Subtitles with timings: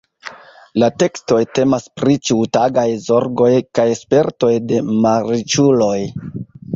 [0.83, 3.49] La tekstoj temas pri ĉiutagaj zorgoj
[3.81, 5.99] kaj spertoj de malriĉuloj.